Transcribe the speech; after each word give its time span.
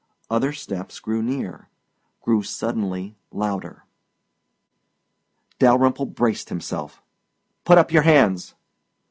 other 0.31 0.51
steps 0.51 0.99
grew 0.99 1.21
nears 1.21 1.65
grew 2.21 2.41
suddenly 2.41 3.15
louder. 3.31 3.85
Dalyrimple 5.59 6.07
braced 6.15 6.49
himself. 6.49 7.03
"Put 7.65 7.77
up 7.77 7.91
your 7.91 8.01
hands!" 8.01 8.55